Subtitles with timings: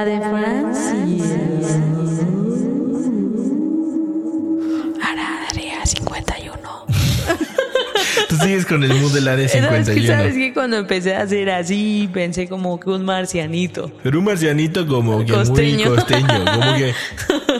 [0.00, 0.94] La de Francia.
[5.02, 6.58] Área 51.
[8.28, 10.06] Tú sigues con el mood del área No, es que 51.
[10.06, 13.90] sabes que cuando empecé a hacer así, pensé como que un marcianito.
[14.02, 15.88] Pero un marcianito como que Costeño.
[15.90, 16.94] muy costeño, como que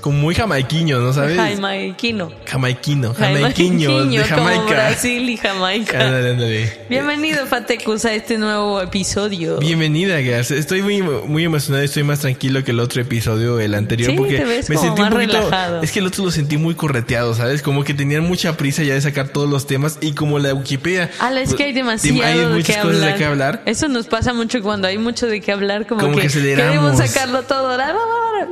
[0.00, 1.36] como muy jamaiquiño, ¿no sabes?
[1.36, 2.30] Jamaiquino.
[2.46, 4.64] Jamaiquino, jamaiquiño de como Jamaica.
[4.66, 6.00] Brasil y Jamaica.
[6.00, 6.72] Ándale, ándale.
[6.88, 9.58] Bienvenido, Fatecus, a este nuevo episodio.
[9.58, 10.50] Bienvenida, Gas.
[10.50, 14.16] Estoy muy, muy emocionado y estoy más tranquilo que el otro episodio, el anterior, Sí,
[14.16, 15.38] porque te ves me como sentí un más poquito.
[15.38, 15.82] relajado.
[15.82, 17.62] Es que el otro lo sentí muy correteado, ¿sabes?
[17.62, 21.10] Como que tenían mucha prisa ya de sacar todos los temas y como la Wikipedia.
[21.18, 23.12] Ala, es que hay pues, demasiado hay de muchas cosas hablar.
[23.12, 23.62] de qué hablar.
[23.66, 26.96] Eso nos pasa mucho cuando hay mucho de qué hablar, como, Como que, que queremos
[26.98, 27.76] sacarlo todo.
[27.76, 27.94] la,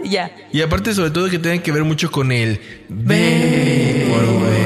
[0.03, 0.31] Ya.
[0.53, 4.64] Y aparte, sobre todo, que tengan que ver mucho con el ve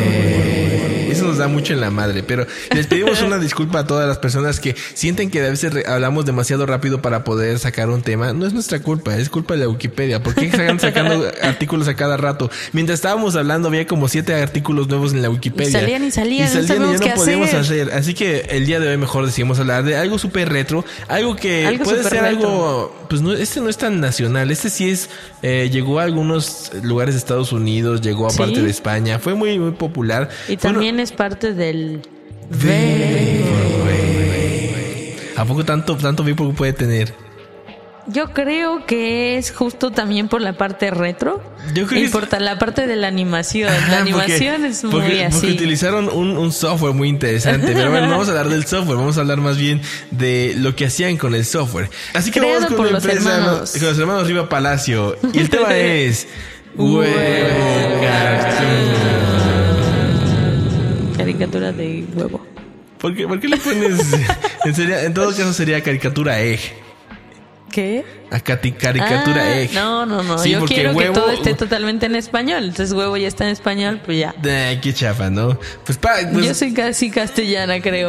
[1.39, 2.22] nos da mucho en la madre.
[2.22, 6.27] Pero les pedimos una disculpa a todas las personas que sienten que a veces hablamos
[6.27, 8.33] demasiado rápido para poder sacar un tema.
[8.33, 10.22] No es nuestra culpa, es culpa de la Wikipedia.
[10.22, 12.50] ¿Por qué están sacando artículos a cada rato?
[12.72, 15.69] Mientras estábamos hablando, había como siete artículos nuevos en la Wikipedia.
[15.69, 17.89] Y salían y salían, Y no salían y sabíamos ya no podíamos hacer.
[17.89, 17.98] hacer.
[17.98, 20.84] Así que el día de hoy mejor decidimos hablar de algo súper retro.
[21.09, 22.27] Algo que Algo puede ser retro.
[22.28, 24.50] algo pues no, este no es tan nacional.
[24.50, 25.09] Este sí es,
[25.42, 28.39] eh, llegó a algunos lugares de Estados Unidos, llegó a Sí.
[28.39, 30.28] parte de España, fue muy, muy popular.
[30.47, 32.01] Y también es parte del.
[35.37, 37.15] ¿A poco tanto, tanto Vapor puede tener?
[38.11, 41.43] Yo creo que es justo también por la parte retro.
[41.75, 43.69] Yo creo y que- por ta- la parte de la animación.
[43.69, 44.00] Ajá, la porque-
[44.33, 45.41] animación es muy porque, así.
[45.41, 47.71] Porque utilizaron un, un software muy interesante.
[47.75, 50.75] Pero bueno, no vamos a hablar del software, vamos a hablar más bien de lo
[50.75, 51.91] que hacían con el software.
[52.15, 53.72] Así que Creado vamos con la los empresa, hermanos.
[53.78, 55.17] con los hermanos Riva Palacio.
[55.34, 56.27] Y el tema es
[56.77, 57.15] Huevo.
[61.38, 62.44] Caricatura de huevo.
[62.99, 64.00] ¿Por qué, por qué le pones?
[64.65, 66.59] en, serio, en todo caso sería caricatura egg.
[67.71, 68.04] ¿Qué?
[68.31, 69.72] A cati- caricatura Ah, egg.
[69.72, 70.38] No, no, no.
[70.38, 72.65] Sí, Yo quiero huevo- que todo esté totalmente en español.
[72.65, 74.34] Entonces, huevo ya está en español, pues ya.
[74.43, 75.56] Ay, qué chafa, ¿no?
[75.87, 78.09] Pues, pa, pues- Yo soy casi castellana, creo.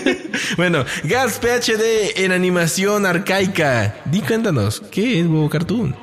[0.56, 3.94] bueno, Gas PhD en animación arcaica.
[4.06, 5.94] Di, cuéntanos, ¿qué es huevo cartoon?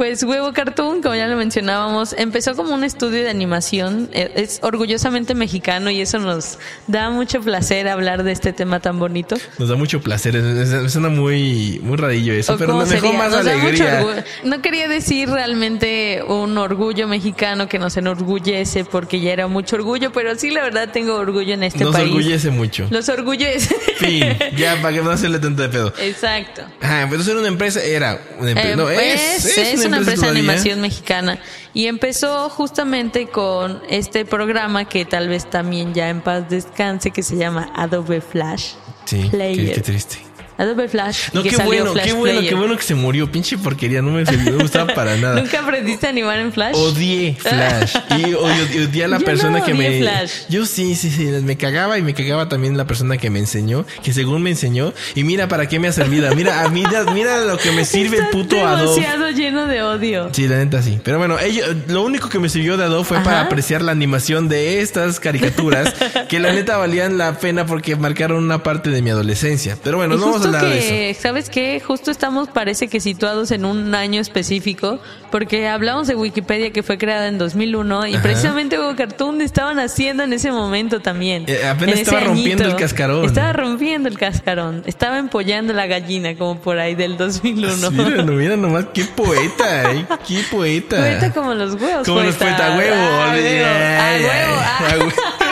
[0.00, 4.08] Pues Huevo Cartoon, como ya lo mencionábamos, empezó como un estudio de animación.
[4.14, 8.98] Eh, Es orgullosamente mexicano y eso nos da mucho placer hablar de este tema tan
[8.98, 9.36] bonito.
[9.58, 13.12] Nos da mucho placer, es- es- suena muy, muy rarillo eso, ¿O pero me dejó
[13.12, 14.24] más Nos alegría.
[14.42, 20.12] No quería decir realmente un orgullo mexicano que nos enorgullece porque ya era mucho orgullo,
[20.12, 22.08] pero sí la verdad tengo orgullo en este Nos país.
[22.08, 22.86] orgullece mucho.
[22.88, 23.74] Los orgullece.
[23.98, 24.24] Fin,
[24.56, 25.92] ya para que no hacerle tanto de pedo.
[26.00, 26.62] Exacto.
[26.80, 28.70] Ah, pero era una empresa, era una empresa.
[28.72, 31.38] Eh, no, es, es, es una empresa de animación mexicana
[31.74, 37.22] y empezó justamente con este programa que tal vez también ya en paz descanse que
[37.22, 38.72] se llama Adobe Flash
[39.04, 39.74] Sí, qué, Player.
[39.74, 40.18] qué triste.
[40.60, 42.48] Adobe Flash No, qué bueno, Flash qué bueno, Player.
[42.50, 43.30] qué bueno que se murió.
[43.32, 45.34] Pinche porquería, no me, no me gustaba para nada.
[45.40, 46.76] ¿Nunca aprendiste a animar en Flash?
[46.76, 47.94] Odié Flash.
[48.18, 50.00] Y odié, odié a la Yo persona no que me.
[50.00, 50.32] Flash.
[50.48, 51.24] Yo sí, sí, sí.
[51.42, 53.86] Me cagaba y me cagaba también la persona que me enseñó.
[54.02, 54.92] Que según me enseñó.
[55.14, 56.34] Y mira para qué me ha servido.
[56.34, 56.84] Mira, a mí,
[57.14, 58.82] mira lo que me sirve el puto Adobe.
[59.00, 60.28] demasiado lleno de odio.
[60.32, 60.98] Sí, la neta sí.
[61.02, 63.24] Pero bueno, ello- lo único que me sirvió de Adobe fue Ajá.
[63.24, 65.94] para apreciar la animación de estas caricaturas.
[66.28, 69.78] que la neta valían la pena porque marcaron una parte de mi adolescencia.
[69.82, 70.66] Pero bueno, no vamos a eso.
[70.88, 71.80] que, ¿sabes qué?
[71.80, 75.00] Justo estamos, parece que situados en un año específico,
[75.30, 78.22] porque hablamos de Wikipedia que fue creada en 2001 y Ajá.
[78.22, 81.44] precisamente Hugo Cartoon estaban haciendo en ese momento también.
[81.46, 83.24] Eh, apenas En estaba rompiendo el cascarón.
[83.24, 84.82] Estaba rompiendo el cascarón.
[84.86, 87.90] Estaba empollando la gallina, como por ahí del 2001.
[87.90, 90.96] Mira, no, mira nomás, qué poeta, eh, qué poeta.
[90.96, 92.06] Poeta como los huevos.
[92.06, 92.56] Como los poeta.
[92.56, 92.96] poeta huevo.
[92.96, 93.66] Ah, huevo.
[93.68, 95.12] Ah, huevo.
[95.40, 95.46] Ah.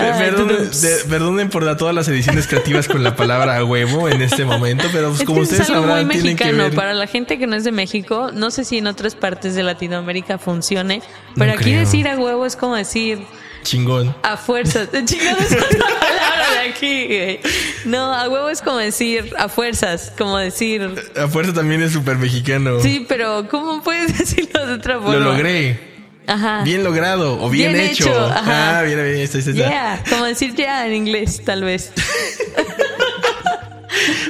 [0.00, 0.12] Ah.
[0.12, 4.44] Ah, Perdonen, por la- todas las ediciones creativas con la palabra a huevo en este
[4.44, 6.64] momento, pero pues Es como ustedes es algo sabrán, muy tienen que mexicano.
[6.68, 6.74] ver.
[6.74, 9.62] Para la gente que no es de México, no sé si en otras partes de
[9.62, 11.02] Latinoamérica funcione,
[11.36, 11.80] pero No aquí creo.
[11.80, 13.20] decir a huevo es como decir
[13.62, 14.14] Chingón.
[14.22, 14.88] a fuerzas.
[15.04, 17.06] Chingón es otra palabra de aquí.
[17.06, 17.40] güey.
[17.84, 20.94] No, a huevo es como decir a fuerzas, como decir.
[21.16, 22.80] A fuerza también es súper mexicano.
[22.80, 25.14] Sí, pero ¿cómo puedes decirlo de otra forma?
[25.14, 25.89] Lo logré.
[26.26, 26.62] Ajá.
[26.62, 28.04] Bien logrado o bien, Bien hecho.
[28.08, 28.78] hecho, ajá.
[28.78, 29.68] Ah, bien, bien, está, está, está.
[29.68, 31.92] Yeah, como decir ya en inglés, tal vez.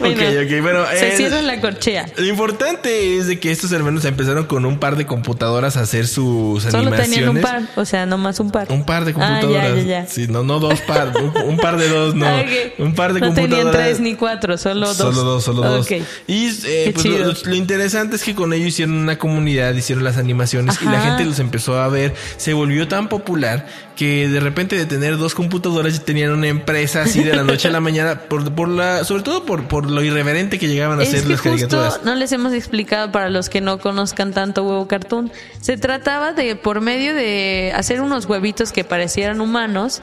[0.00, 2.06] Bueno, Ok, ok, bueno, Se eh, cierra la corchea.
[2.16, 6.06] Lo importante es de que estos hermanos empezaron con un par de computadoras a hacer
[6.08, 7.10] sus Solo animaciones.
[7.10, 8.66] tenían un par, o sea, no más un par.
[8.72, 9.76] Un par de Ah, computadoras.
[9.76, 10.06] ya, ya, ya.
[10.06, 12.26] Sí, no, no dos par, un, un par de dos, no.
[12.30, 12.42] Ah.
[12.78, 13.58] Un par de no computadoras.
[13.72, 14.96] tenían tres ni cuatro, solo dos.
[14.96, 15.90] Solo dos, solo dos.
[16.26, 20.78] Y eh, pues, lo, interesante es que con ellos hicieron una comunidad, hicieron las animaciones
[20.80, 22.14] y la gente los empezó a ver.
[22.36, 23.66] Se volvió tan popular
[23.96, 27.68] que de repente de tener dos computadoras ya tenían una empresa así de la noche
[27.68, 31.04] a la mañana, por, por la, sobre todo por, por lo irreverente que llegaban a
[31.04, 32.00] ser las justo caricaturas.
[32.04, 35.30] no les hemos explicado para los que no conozcan tanto huevo cartoon.
[35.60, 40.02] Se trataba de, por medio de hacer unos huevitos que parecieran humanos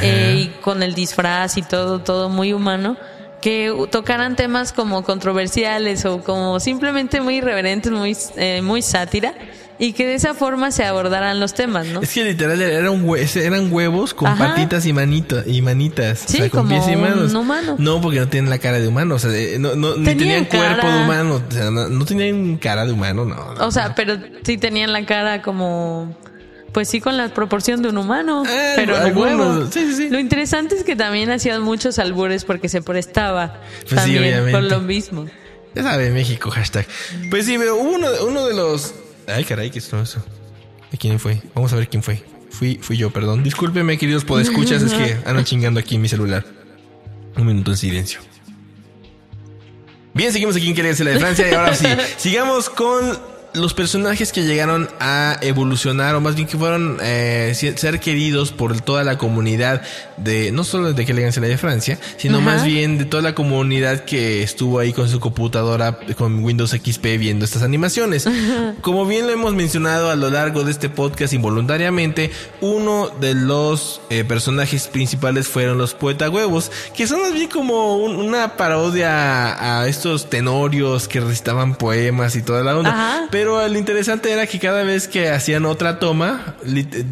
[0.00, 2.96] eh, y con el disfraz y todo, todo muy humano,
[3.40, 9.34] que tocaran temas como controversiales o como simplemente muy irreverentes, muy, eh, muy sátira
[9.78, 12.00] y que de esa forma se abordaran los temas, ¿no?
[12.00, 14.48] Es que literal era un hue- eran huevos con Ajá.
[14.48, 16.20] patitas y manito, y manitas.
[16.26, 17.30] Sí, o sea, con como pies y manos.
[17.30, 17.76] un humano.
[17.78, 19.16] No, porque no tienen la cara de humano.
[19.16, 21.42] O sea, no, no, ni tenían cuerpo de humano.
[21.48, 23.54] O sea, no, no tenían cara de humano, no.
[23.54, 23.66] no.
[23.66, 26.16] O sea, pero sí tenían la cara como.
[26.72, 28.42] Pues sí, con la proporción de un humano.
[28.46, 30.08] Ah, pero no algunos, sí, sí, sí.
[30.10, 34.80] Lo interesante es que también hacían muchos albures porque se prestaba Pues también por lo
[34.80, 35.26] mismo.
[35.76, 36.84] Ya sabe, México, hashtag.
[37.30, 38.92] Pues sí, pero uno, uno de los.
[39.26, 40.24] Ay, caray, ¿qué es todo eso?
[40.90, 41.40] ¿De quién fue?
[41.54, 42.22] Vamos a ver quién fue.
[42.50, 43.42] Fui, fui yo, perdón.
[43.42, 46.44] Discúlpeme, queridos podescuchas, es que andan chingando aquí en mi celular.
[47.36, 48.20] Un minuto en silencio.
[50.12, 51.86] Bien, seguimos aquí en Quería la de Francia y ahora sí,
[52.16, 53.18] sigamos con
[53.54, 58.80] los personajes que llegaron a evolucionar o más bien que fueron eh, ser queridos por
[58.80, 59.82] toda la comunidad
[60.16, 62.44] de no solo de que le la de Francia, sino Ajá.
[62.44, 67.04] más bien de toda la comunidad que estuvo ahí con su computadora con Windows XP
[67.18, 68.26] viendo estas animaciones.
[68.80, 72.30] Como bien lo hemos mencionado a lo largo de este podcast involuntariamente,
[72.60, 77.96] uno de los eh, personajes principales fueron los poeta huevos, que son más bien como
[77.96, 82.90] un- una parodia a estos tenorios que recitaban poemas y toda la onda.
[82.90, 83.28] Ajá.
[83.30, 86.56] Pero lo interesante era que cada vez que hacían otra toma,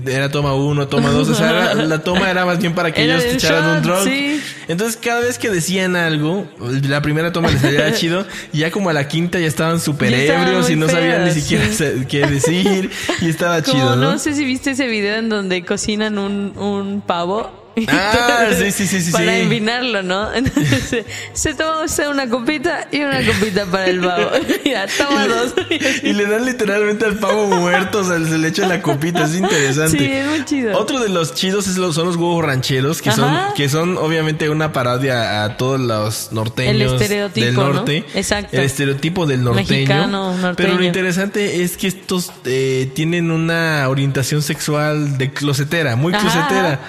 [0.07, 3.03] era toma uno, toma dos, o sea, era- la toma era más bien para que
[3.05, 4.05] Era ellos del echaran un drone.
[4.11, 4.41] sí.
[4.69, 6.47] Entonces cada vez que decían algo,
[6.89, 10.13] la primera toma les salía chido, y ya como a la quinta ya estaban súper
[10.15, 11.85] ebrios y no sabían ni siquiera sí.
[12.09, 12.91] qué decir,
[13.21, 14.13] y estaba Como chido, ¿no?
[14.13, 17.62] no sé si viste ese video en donde cocinan un, un pavo.
[17.89, 19.41] Ah, sí, sí, sí, sí, Para sí.
[19.41, 20.33] envinarlo, ¿no?
[20.35, 24.31] Entonces se, toma usted una copita y una copita para el pavo.
[24.65, 25.55] Ya, toma dos.
[26.03, 29.35] Y le dan literalmente al pavo muerto, o sea, se le echa la copita, es
[29.35, 29.99] interesante.
[29.99, 30.79] Sí, es muy chido.
[30.79, 34.49] Otro de los chidos es los, son los huevos rancheros, que son, que son obviamente
[34.51, 37.73] una parodia a todos los norteños El del ¿no?
[37.73, 38.05] norte.
[38.15, 38.57] Exacto.
[38.57, 39.69] El estereotipo del norteño.
[39.69, 40.55] Mexicano, norteño.
[40.57, 46.23] Pero lo interesante es que estos eh, tienen una orientación sexual de closetera, muy Ajá.
[46.23, 46.81] closetera.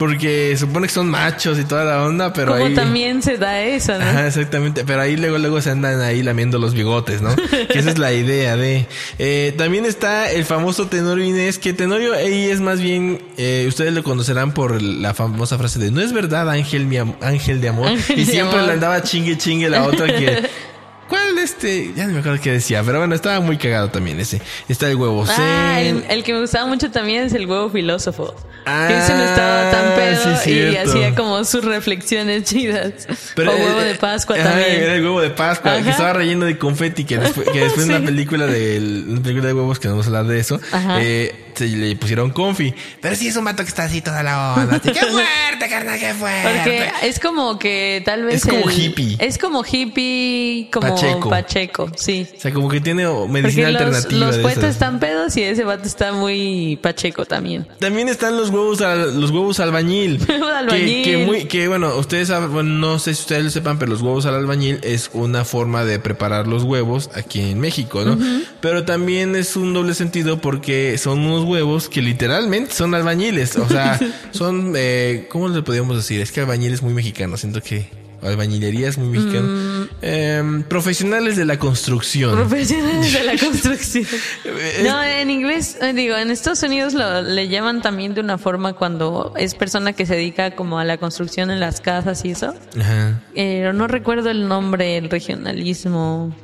[0.00, 2.74] Porque supone que son machos y toda la onda, pero Como ahí...
[2.74, 4.02] también se da eso, ¿no?
[4.02, 4.82] Ajá, exactamente.
[4.86, 7.36] Pero ahí luego, luego se andan ahí lamiendo los bigotes, ¿no?
[7.36, 8.86] que esa es la idea de.
[9.18, 13.92] Eh, también está el famoso Tenorio Inés, que Tenorio ahí es más bien, eh, ustedes
[13.92, 17.68] lo conocerán por la famosa frase de no es verdad, Ángel, mi am- ángel de
[17.68, 17.88] amor.
[17.88, 18.68] Ángel y de siempre amor.
[18.68, 20.48] le andaba chingue chingue la otra que.
[21.10, 21.92] ¿Cuál este?
[21.94, 24.40] Ya no me acuerdo qué decía, pero bueno, estaba muy cagado también ese.
[24.68, 25.86] Está el huevo Ah, zen.
[25.86, 28.32] el, el que me gustaba mucho también es el huevo filósofo.
[28.72, 32.92] Ah, que ese no estaba tan pedo sí, y hacía como sus reflexiones chidas.
[33.36, 34.82] o huevo eh, de Pascua también.
[34.82, 35.90] Era el huevo de Pascua, que Ajá.
[35.90, 37.96] estaba relleno de confeti, que después, que después en Sí.
[37.96, 38.78] una película de
[39.08, 40.60] una película de huevos, que no vamos a hablar de eso,
[41.00, 42.74] eh, se le pusieron confi.
[43.00, 44.76] Pero sí es un vato que está así toda la onda.
[44.76, 46.48] así, ¡Qué fuerte, carnal, qué fuerte!
[46.54, 48.36] Porque es como que tal vez.
[48.36, 49.16] Es como el- hippie.
[49.18, 51.30] Es como hippie, como Pacheco.
[51.30, 52.26] Pacheco, sí.
[52.36, 54.26] O sea, como que tiene Porque medicina los, alternativa.
[54.26, 54.74] los de poetas esas.
[54.74, 57.66] están pedos y ese vato está muy Pacheco también.
[57.78, 60.20] También están los huevos al- los huevos albañil.
[60.60, 61.04] Albañil.
[61.04, 64.02] Que, que muy, que bueno, ustedes saben, no sé si ustedes lo sepan, pero los
[64.02, 68.18] huevos al albañil es una forma de preparar los huevos aquí en México, ¿no?
[68.60, 73.56] Pero también es un doble sentido porque son unos huevos que literalmente son albañiles.
[73.56, 73.98] O sea,
[74.30, 76.20] son, eh, ¿cómo le podríamos decir?
[76.20, 77.36] Es que albañil es muy mexicano.
[77.36, 77.88] Siento que
[78.22, 79.88] albañilería es muy mexicano.
[80.02, 82.34] Em, profesionales de la construcción.
[82.36, 84.04] Profesionales de la construcción.
[84.44, 88.36] Eh, No, en inglés, eh, digo, en Estados Unidos lo, le llaman también de una
[88.36, 92.32] forma cuando es persona que se dedica como a la construcción en las casas y
[92.32, 92.54] eso.
[92.78, 93.22] Ajá.
[93.34, 96.34] Pero no recuerdo el nombre, el regionalismo.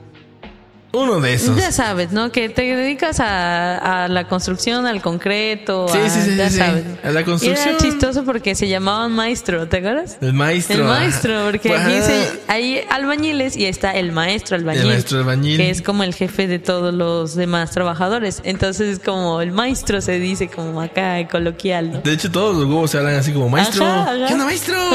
[0.96, 1.56] Uno de esos.
[1.56, 2.32] Ya sabes, ¿no?
[2.32, 5.88] Que te dedicas a, a la construcción, al concreto.
[5.88, 6.84] Sí, a- sí, sí, ya sí, sabes.
[7.04, 7.66] a la construcción.
[7.66, 10.18] Y era chistoso porque se llamaban maestro, ¿te acuerdas?
[10.20, 10.76] El maestro.
[10.76, 14.82] El maestro, porque aquí se- hay albañiles y está el maestro albañil.
[14.82, 15.56] El maestro albañil.
[15.58, 18.40] Que es como el jefe de todos los demás trabajadores.
[18.44, 22.00] Entonces es como el maestro se dice como acá coloquial, ¿no?
[22.00, 23.84] De hecho, todos los huevos se hablan así como maestro.
[23.84, 24.26] Ajá, ajá.
[24.26, 24.76] ¿Qué onda, maestro?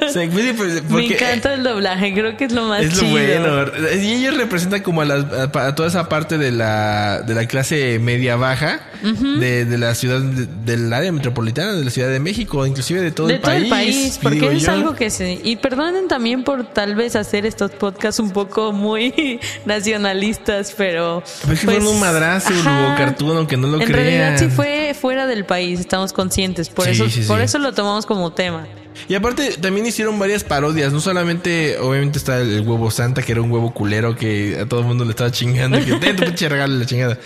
[0.00, 3.10] O sea, pues, Me encanta el doblaje, creo que es lo más Es lo chido.
[3.12, 3.64] bueno.
[4.02, 7.46] Y ellos representan como a, las- a- a toda esa parte de la, de la
[7.46, 12.20] clase media baja de, de la ciudad, de- del área metropolitana de la Ciudad de
[12.20, 13.64] México, inclusive de todo de el todo país.
[13.64, 14.72] el país, porque digo es yo.
[14.72, 15.40] algo que se...
[15.42, 21.22] Y perdonen también por tal vez hacer estos podcasts un poco muy nacionalistas, pero...
[21.42, 23.98] Pero es que fueron un madrazo, Hugo Cartoon, aunque no lo En crean.
[24.00, 27.44] realidad sí fue fuera del país, estamos conscientes, por, Sí, eso, sí, por sí.
[27.44, 28.66] eso lo tomamos como tema.
[29.08, 33.32] Y aparte también hicieron varias parodias, no solamente, obviamente está el, el huevo santa, que
[33.32, 36.24] era un huevo culero que a todo el mundo le estaba chingando, que ten tu
[36.24, 37.18] pinche regalo la chingada.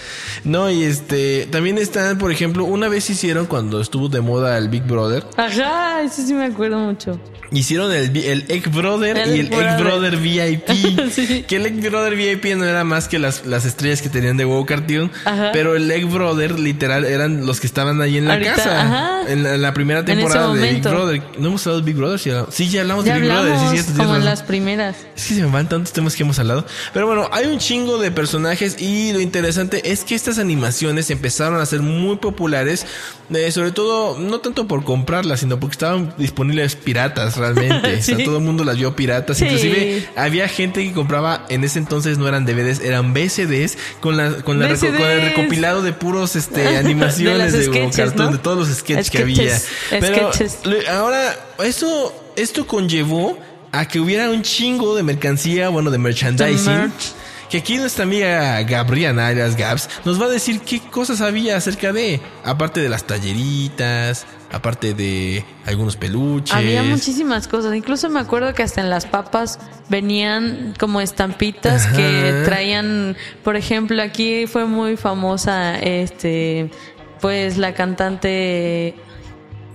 [0.45, 4.69] No, y este, también están, por ejemplo, una vez hicieron cuando estuvo de moda el
[4.69, 7.21] Big Brother, Ajá, eso sí me acuerdo mucho.
[7.53, 9.85] hicieron el, el Egg Brother El y el Egg Egg Brother.
[9.85, 10.69] Brother VIP.
[11.15, 11.45] Sí.
[11.47, 14.45] Que el Egg Brother VIP no era más que las, las estrellas que tenían de
[14.45, 15.51] huevo cartoon, Ajá.
[15.53, 18.81] pero el Egg Brother literal eran los que estaban ahí en la Ahorita, casa.
[18.83, 19.31] ajá.
[19.31, 20.83] En la, en la primera temporada de Big.
[20.83, 21.23] Brother.
[21.39, 22.19] ¿No hemos hablado de Big Brother?
[22.19, 23.53] Sí, ya- Sí, ya hablamos Ya de Big Brother.
[23.53, 24.97] hablamos Sí, cierto, tienes como en las primeras.
[25.17, 26.67] Es que se me van tantos temas que hemos hablado.
[26.93, 31.61] Pero bueno, hay un chingo de personajes y lo interesante es que estas animaciones empezaron
[31.61, 32.87] a ser muy populares,
[33.33, 37.99] eh, sobre todo no tanto por comprarlas, sino porque estaban disponibles piratas realmente.
[37.99, 38.25] O sea, Sí.
[38.25, 39.37] todo el mundo las vio piratas.
[39.38, 39.45] Sí.
[39.45, 44.31] Inclusive había gente que compraba, en ese entonces no eran DVDs, eran VCDs con, la,
[44.43, 44.97] con, la VCDs.
[44.99, 48.33] con el recopilado de puros este, animaciones De de, sketches, ¿no?
[48.33, 49.59] de todos los sketches, que había.
[49.59, 49.69] Sketches,
[50.00, 50.59] Pero sketches.
[50.88, 53.38] ahora, eso, esto conllevó
[53.73, 56.64] a que hubiera un chingo de mercancía, bueno, de merchandising.
[56.73, 57.12] De merch.
[57.55, 61.93] Que aquí nuestra amiga Gabriana, alias Gabs, nos va a decir qué cosas había acerca
[61.93, 66.53] de, aparte de las talleritas, aparte de algunos peluches.
[66.53, 67.73] Había muchísimas cosas.
[67.77, 71.97] Incluso me acuerdo que hasta en las papas venían como estampitas Ajá.
[71.97, 76.73] que traían, por ejemplo, aquí fue muy famosa, este,
[77.21, 78.97] pues la cantante.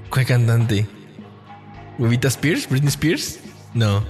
[0.10, 0.86] ¿Cuál cantante?
[1.98, 2.68] ¿Huevita Spears?
[2.68, 3.40] ¿Britney Spears?
[3.74, 4.04] No.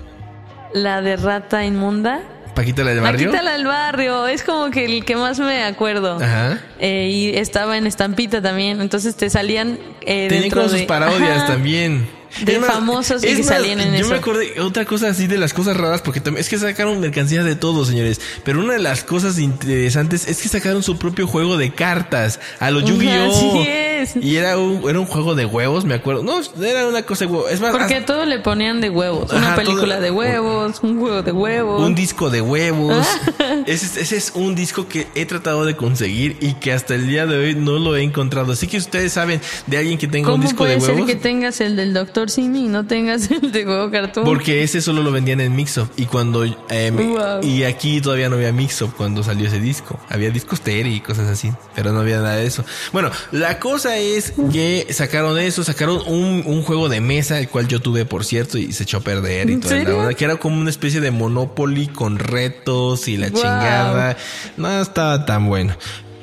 [0.74, 2.24] La de rata inmunda.
[2.56, 3.28] ¿Paquita la del barrio?
[3.32, 6.18] Paquita la del barrio, es como que el que más me acuerdo.
[6.22, 6.60] Ajá.
[6.80, 10.86] Eh, y estaba en estampita también, entonces te salían eh, Tenían dentro como sus de-
[10.86, 11.48] parodias Ajá.
[11.48, 12.08] también.
[12.46, 14.10] De Es más, famosos y que más, salían en yo eso.
[14.10, 17.44] me acordé otra cosa así de las cosas raras porque también es que sacaron mercancía
[17.44, 18.22] de todo, señores.
[18.44, 22.72] Pero una de las cosas interesantes es que sacaron su propio juego de cartas a
[22.72, 23.32] los Yu-Gi-Oh.
[23.32, 24.16] Así es.
[24.16, 26.24] Y era un, era un juego de huevos, me acuerdo.
[26.24, 27.52] No, era una cosa de huevos.
[27.52, 29.32] Es más, Porque a todo le ponían de huevos.
[29.32, 31.82] Una Ajá, película todo- de huevos, un juego de huevos.
[31.82, 33.06] un disco de huevos.
[33.40, 33.64] Ah.
[33.66, 37.08] ese, es- ese es un disco que he tratado de conseguir y que hasta el
[37.08, 38.54] día de hoy no lo he encontrado.
[38.54, 41.08] Así que ustedes saben de alguien que tenga un ¿Cómo disco de puede ser huevos.
[41.10, 44.26] que tengas el del Doctor Simi y no tengas el de huevo cartoon?
[44.26, 47.42] Porque ese solo lo vendían en Mixup y cuando eh, Wow.
[47.44, 50.00] y aquí todavía no había Mixup cuando salió ese disco.
[50.10, 52.66] Había discos Terry y cosas así, pero no había nada de eso.
[52.92, 57.68] Bueno, la cosa es que sacaron eso, sacaron un, un juego de mesa, el cual
[57.68, 60.26] yo tuve por cierto y se echó a perder y ¿En toda la onda, que
[60.26, 63.42] era como una especie de Monopoly con retos y la Wow.
[63.42, 64.18] chingada.
[64.58, 65.76] No estaba tan bueno.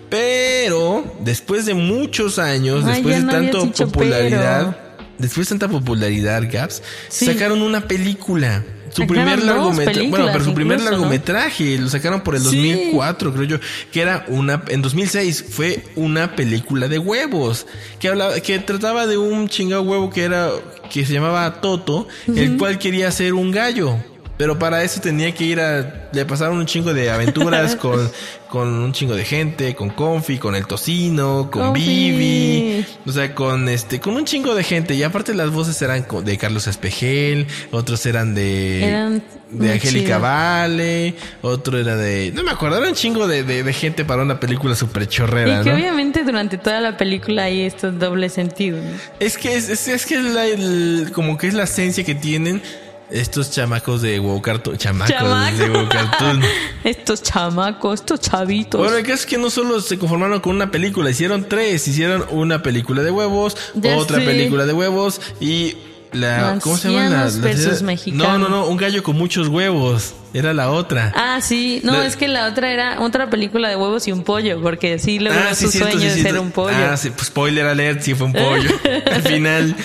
[0.09, 4.77] Pero después de muchos años, Ay, después de dicho popularidad,
[5.19, 7.27] después de tanta popularidad, Gaps, Sí.
[7.27, 8.65] sacaron una película.
[8.91, 10.97] Su Sacaron primer largometraje, bueno, pero su primer incluso, ¿no?
[10.99, 12.47] largometraje lo sacaron por el Sí.
[12.47, 13.59] 2004, creo yo,
[13.93, 17.67] que era una en 2006 fue una película de huevos
[17.99, 20.49] que hablaba que trataba de un chingado huevo que era
[20.91, 23.97] que se llamaba Toto, el cual quería ser un gallo.
[24.39, 26.09] Pero para eso tenía que ir a...
[26.13, 28.11] Le pasaron un chingo de aventuras con,
[28.51, 31.81] con un chingo de gente, con Confi, con el Tocino, con Confi.
[32.11, 32.87] Vivi.
[33.07, 34.95] O sea, con este, con un chingo de gente.
[34.95, 38.85] Y aparte las voces eran de Carlos Espejel, otros eran de...
[38.85, 40.19] Eran de Angélica.
[40.19, 42.31] Vale, otro era de...
[42.35, 45.61] No me acuerdo, era un chingo de, de, de gente para una película súper chorrera,
[45.61, 45.77] Y que ¿no?
[45.77, 48.85] obviamente durante toda la película hay estos doble sentidos.
[48.85, 48.91] ¿no?
[49.19, 52.15] Es que es, es, es que es la, el- como que es la esencia que
[52.15, 52.61] tienen
[53.11, 54.77] estos chamacos de huevo cartoon.
[54.79, 55.57] Chamacos Chamaco.
[55.57, 56.41] de huevo cartoon.
[56.85, 58.81] estos chamacos, estos chavitos.
[58.81, 61.87] Bueno, el caso es que no solo se conformaron con una película, hicieron tres.
[61.89, 65.77] Hicieron una película de huevos, Ya otra película de huevos y
[66.13, 66.59] la...
[66.63, 67.11] ¿Cómo se llama?
[67.11, 68.39] La, versus No, mexicanos.
[68.39, 70.15] no, no, un gallo con muchos huevos.
[70.33, 71.13] Era la otra.
[71.15, 71.81] Ah, sí.
[71.83, 74.99] No, La- es que la otra era otra película de huevos y un pollo, porque
[74.99, 76.75] sí logró Ah, su cierto, sueño sí, de ser un pollo.
[76.77, 78.71] Ah, sí, pues, spoiler alert, sí fue un pollo.
[79.13, 79.77] Al final.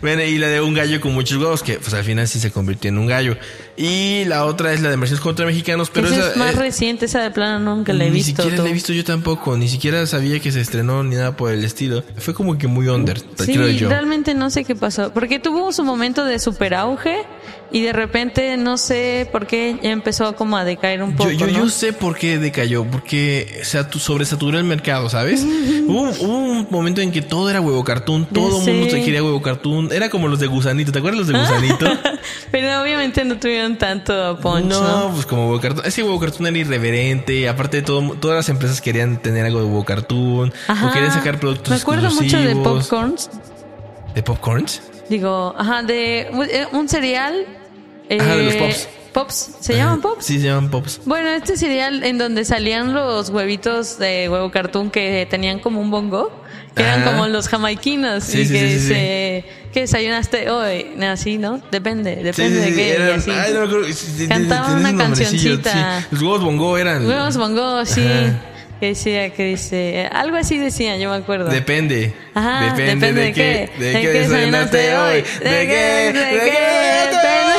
[0.00, 2.50] Bueno, y la de un gallo con muchos huevos, que pues al final sí se
[2.50, 3.36] convirtió en un gallo.
[3.76, 7.04] Y la otra es la de Mercedes contra Mexicanos, pero esa es más eh, reciente,
[7.06, 8.42] esa de plano nunca la he ni visto.
[8.42, 8.62] siquiera tú.
[8.64, 11.64] la he visto yo tampoco, ni siquiera sabía que se estrenó ni nada por el
[11.64, 12.02] estilo.
[12.18, 13.88] Fue como que muy under, Sí, creo yo.
[13.88, 15.12] realmente no sé qué pasó.
[15.12, 17.22] Porque tuvo su momento de super auge
[17.72, 21.30] y de repente no sé por qué ya empezó como a decaer un poco.
[21.30, 21.52] Yo, yo, ¿no?
[21.64, 25.42] yo sé por qué decayó, porque se atu- sobresaturó el mercado, ¿sabes?
[25.86, 28.96] hubo, hubo un momento en que todo era huevo cartoon, todo el mundo sé.
[28.96, 31.86] te quería huevo cartoon, era como los de gusanito, ¿te acuerdas los de gusanito?
[32.50, 35.14] Pero obviamente no tuvieron tanto punch, no, ¿no?
[35.14, 38.80] pues como huevo cartoon, ese huevo cartoon era irreverente, aparte de todo, todas las empresas
[38.80, 42.56] querían tener algo de huevo cartoon, o querían sacar productos Me acuerdo mucho de.
[42.56, 43.30] Popcorns.
[44.14, 44.82] ¿De popcorns?
[45.08, 47.46] Digo, ajá, de eh, un cereal.
[48.18, 48.88] Ajá, de los eh, Pops.
[49.12, 50.24] Pops, ¿se llaman Pops?
[50.24, 51.00] Sí, se llaman pops.
[51.04, 55.90] Bueno, este cereal en donde salían los huevitos de huevo cartoon que tenían como un
[55.90, 56.30] bongo,
[56.76, 57.10] que eran Ajá.
[57.10, 61.60] como los jamaiquinos Sí, y sí, que sí, se que desayunaste hoy, así, ¿no?
[61.72, 62.86] Depende, depende de qué.
[62.88, 63.30] y eran- así.
[63.32, 66.06] ay, no sí, Cantaban una un cancioncita.
[66.12, 67.04] Los huevos bongo eran.
[67.06, 68.06] Huevos bongo, sí.
[68.06, 68.44] Ajá.
[68.78, 71.50] Que decía, que dice, algo así decía, yo me acuerdo.
[71.50, 72.14] Depende.
[72.32, 73.70] Ajá, depende, depende de, de qué.
[73.76, 73.78] qué.
[73.78, 75.14] ¿De ¿De qué qué desayunaste hoy?
[75.16, 75.66] ¿De ¿De qué?
[75.66, 76.18] qué?
[76.18, 76.50] ¿De ¿De qué?
[76.50, 77.49] qué?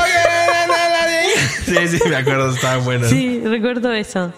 [1.87, 3.09] Sí, sí, me acuerdo, estaban buenos.
[3.09, 4.33] Sí, recuerdo eso.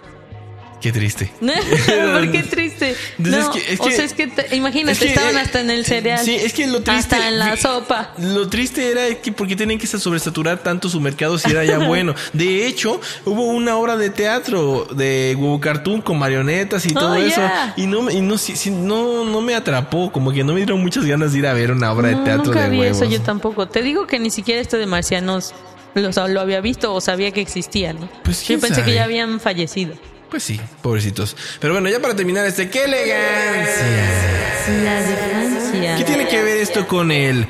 [0.81, 1.31] Qué triste.
[1.39, 2.93] ¿Por qué triste?
[3.17, 5.39] No, es que- es o que- sea, es que te- imagínate, Es que, estaban eh,
[5.39, 6.19] hasta en el cereal.
[6.25, 7.15] Sí, es que lo triste.
[7.15, 8.11] Hasta en la sopa.
[8.17, 12.13] Lo triste era que porque tenían que sobresaturar tanto su mercado si era ya bueno.
[12.33, 17.15] De hecho, hubo una obra de teatro de huevo cartoon con marionetas y todo Oh,
[17.15, 17.39] eso.
[17.39, 17.73] yeah.
[17.77, 20.11] Y no, me- y no, sí- sí, no, no me atrapó.
[20.11, 22.23] Como que no me dieron muchas ganas de ir a ver una obra de No,
[22.25, 22.97] teatro nunca de vi huevos.
[23.01, 23.69] eso yo tampoco.
[23.69, 25.53] Te digo que ni siquiera esto de marcianos
[26.01, 28.09] lo, lo había visto o sabía que existía, ¿no?
[28.23, 28.87] Pues, yo ¿quién pensé sabe?
[28.87, 29.95] que ya habían fallecido.
[30.29, 31.35] Pues sí, pobrecitos.
[31.59, 34.43] Pero bueno, ya para terminar este, ¡qué elegancia!
[34.83, 35.95] La de Francia.
[35.97, 37.47] ¿Qué tiene que ver esto con el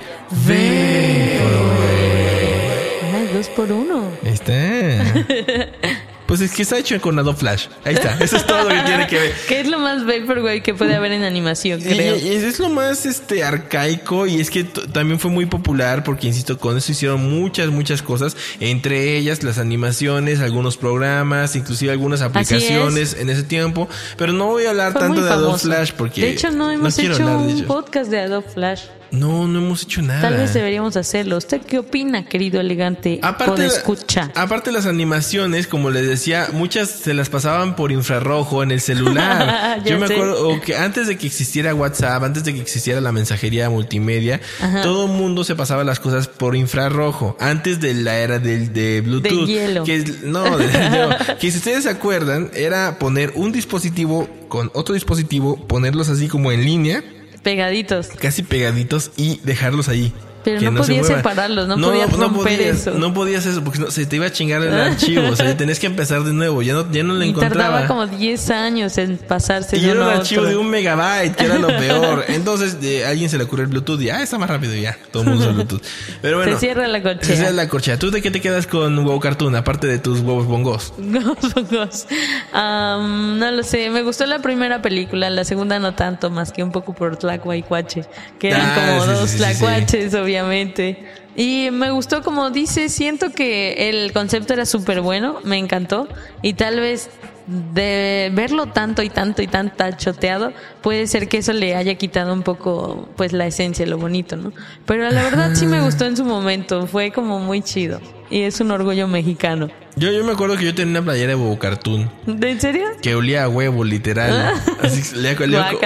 [3.14, 4.12] Ay, dos por uno.
[4.26, 4.54] Ahí está.
[6.28, 7.68] Pues es que está hecho con Adobe Flash.
[7.84, 8.18] Ahí está.
[8.20, 9.34] Eso es todo lo que tiene que ver.
[9.48, 12.16] ¿Qué es lo más vaporwave que puede haber en animación, Y, creo?
[12.18, 16.58] y es lo más este arcaico y es que también fue muy popular porque insisto
[16.58, 23.16] con eso hicieron muchas muchas cosas entre ellas las animaciones algunos programas inclusive algunas aplicaciones
[23.20, 25.60] en ese tiempo pero no voy a hablar Fue tanto de Adobe.
[25.60, 28.82] Flash porque De hecho, no hemos quiero hecho hablar de un podcast de Adobe Flash.
[29.14, 31.38] No no hemos hecho nada Tal vez deberíamos hacerlo.
[31.38, 33.20] ¿Usted qué opina, querido elegante?
[33.22, 34.32] Aparte, escucha.
[34.36, 39.82] aparte las animaciones, como les decía, muchas se las pasaban por infrarrojo en el celular.
[39.86, 40.16] Yo me sé.
[40.16, 44.42] acuerdo que antes de que existiera WhatsApp, antes de que existiera la mensajería multimedia,
[44.82, 47.38] todo el mundo se pasaba las cosas por infrarrojo.
[47.40, 49.46] Antes de la era del de Bluetooth.
[49.48, 49.84] De hielo.
[49.84, 54.72] Que es- no, de- no, que si ustedes se acuerdan, era poner un dispositivo con
[54.74, 57.04] otro dispositivo, ponerlos así como en línea
[57.44, 58.08] Pegaditos.
[58.08, 60.14] casi pegaditos y dejarlos ahí.
[60.44, 62.92] Pero no podías separarlos, no podías romper podías, eso.
[62.92, 65.30] No podías eso porque no, se te iba a chingar el archivo.
[65.30, 66.62] O sea, tenías que empezar de nuevo.
[66.62, 67.56] Ya no, ya no lo Y encontraba.
[67.56, 70.52] tardaba como 10 años en pasarse y de era un archivo otro.
[70.52, 72.26] de un megabyte, que era lo peor.
[72.28, 74.98] Entonces, de, a alguien se le ocurrió el Bluetooth y, ah, está más rápido ya.
[75.12, 75.82] Todo el mundo usa Bluetooth.
[76.22, 76.54] Pero bueno.
[76.54, 77.24] Se cierra la corchea.
[77.24, 77.98] Se cierra la corchea.
[78.00, 80.94] ¿Tú de qué te quedas con huevo cartoon, aparte de tus huevos bongos?
[81.72, 82.06] Gos.
[82.52, 86.64] Am, no lo sé, me gustó la primera película, la segunda no tanto, más que
[86.64, 88.06] un poco por Tlacuaycuache,
[88.40, 89.38] que eran Ah, como sí, dos sí, sí, sí.
[89.60, 90.98] Tlacuaches, obviamente.
[91.36, 96.08] Y me gustó, como dice, siento que el concepto era súper bueno, me encantó,
[96.42, 97.10] y tal vez
[97.48, 102.34] de verlo tanto y tanto y tan choteado, puede ser que eso le haya quitado
[102.34, 104.54] un poco, pues, la esencia, lo bonito, ¿no?
[104.86, 108.60] Pero la verdad sí me gustó en su momento, fue como muy chido, y es
[108.62, 109.70] un orgullo mexicano.
[109.96, 112.10] Yo, yo me acuerdo que yo tenía una playera de huevo cartoon.
[112.26, 112.84] ¿De en serio?
[113.02, 114.54] Que olía a huevo, literal.
[114.82, 115.36] Así, olía,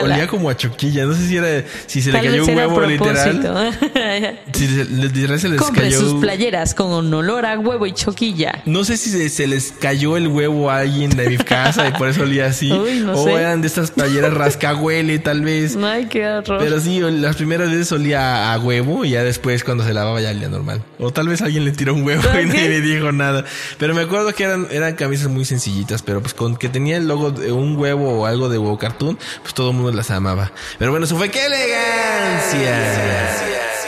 [0.01, 1.05] olía- como a choquilla.
[1.05, 3.73] No sé si era, si se Tal le cayó un huevo literal.
[4.53, 5.99] Si se, literal se les Compre cayó.
[5.99, 8.61] sus playeras con olor a huevo y choquilla.
[8.65, 11.91] No sé si se, se les cayó el huevo a alguien de mi casa y
[11.91, 12.71] por eso olía así.
[12.73, 13.33] Uy, no o sé.
[13.33, 15.75] eran de estas playeras rascahuele, tal vez.
[15.75, 16.59] Ay, qué horror.
[16.59, 20.31] Pero sí, las primeras veces olía a huevo y ya después cuando se lavaba ya
[20.31, 20.81] olía normal.
[20.97, 23.45] O tal vez alguien le tiró un huevo y nadie dijo nada.
[23.77, 27.07] Pero me acuerdo que eran, eran camisas muy sencillitas, pero pues con que tenía el
[27.07, 30.51] logo de un huevo o algo de huevo cartoon, pues todo el mundo las amaba.
[30.77, 32.77] Pero bueno, eso fue qué elegancia.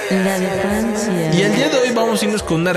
[0.10, 1.32] La Francia.
[1.34, 2.74] Y el día de hoy vamos a irnos con una,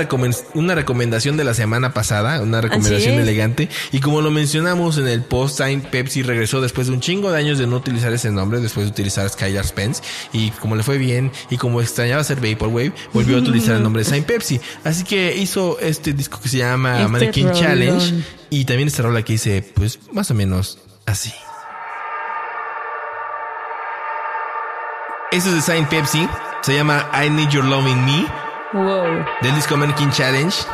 [0.53, 3.69] una recomendación de la semana pasada, una recomendación elegante.
[3.91, 7.39] Y como lo mencionamos en el post time, Pepsi regresó después de un chingo de
[7.39, 10.01] años de no utilizar ese nombre, después de utilizar Skylar Spence.
[10.31, 14.03] Y como le fue bien y como extrañaba ser Vaporwave, volvió a utilizar el nombre
[14.03, 14.59] de Saint Pepsi.
[14.83, 17.51] Así que hizo este disco que se llama Este Mannequin.
[17.53, 18.13] Challenge.
[18.49, 21.33] Y también esta rola que dice, pues más o menos así.
[25.31, 26.27] Esto es de Saint Pepsi.
[26.61, 28.27] Se llama I Need Your Love in Me.
[28.73, 29.25] Wow.
[29.41, 30.65] Del disco American Challenge.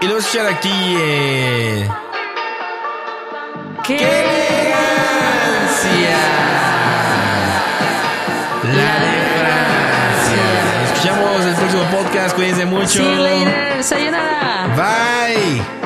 [0.00, 0.96] Y lo vamos a escuchar aquí.
[0.98, 1.88] Eh...
[3.84, 3.96] ¿Qué?
[3.98, 4.04] ¡Qué
[4.62, 6.16] elegancia!
[8.64, 10.44] La de Francia.
[10.80, 12.34] Nos escuchamos el próximo podcast.
[12.34, 12.88] Cuídense mucho.
[12.88, 13.84] See you later.
[13.84, 14.74] Sayonara.
[14.74, 15.85] Bye.